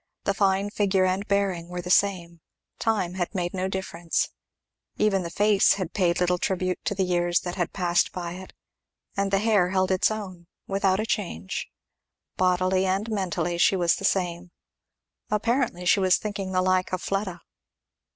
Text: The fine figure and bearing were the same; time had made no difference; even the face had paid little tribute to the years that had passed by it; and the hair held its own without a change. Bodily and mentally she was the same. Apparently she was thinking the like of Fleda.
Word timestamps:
The 0.23 0.33
fine 0.33 0.71
figure 0.71 1.05
and 1.05 1.27
bearing 1.27 1.67
were 1.69 1.83
the 1.83 1.91
same; 1.91 2.41
time 2.79 3.13
had 3.13 3.35
made 3.35 3.53
no 3.53 3.67
difference; 3.67 4.29
even 4.97 5.21
the 5.21 5.29
face 5.29 5.73
had 5.75 5.93
paid 5.93 6.19
little 6.19 6.39
tribute 6.39 6.83
to 6.85 6.95
the 6.95 7.03
years 7.03 7.41
that 7.41 7.53
had 7.53 7.71
passed 7.71 8.11
by 8.11 8.31
it; 8.33 8.51
and 9.15 9.29
the 9.29 9.37
hair 9.37 9.69
held 9.69 9.91
its 9.91 10.09
own 10.09 10.47
without 10.65 10.99
a 10.99 11.05
change. 11.05 11.67
Bodily 12.35 12.87
and 12.87 13.11
mentally 13.11 13.59
she 13.59 13.75
was 13.75 13.97
the 13.97 14.03
same. 14.03 14.49
Apparently 15.29 15.85
she 15.85 15.99
was 15.99 16.17
thinking 16.17 16.51
the 16.51 16.63
like 16.63 16.91
of 16.93 17.03
Fleda. 17.03 17.41